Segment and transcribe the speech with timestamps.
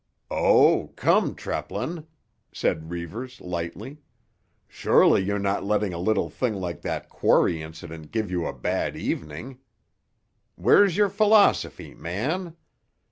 [0.31, 2.07] "Oh, come, Treplin!"
[2.51, 3.99] said Reivers lightly.
[4.67, 8.97] "Surely you're not letting a little thing like that quarry incident give you a bad
[8.97, 9.59] evening?
[10.55, 12.55] Where's your philosophy, man?